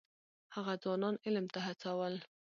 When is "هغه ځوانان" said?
0.55-1.15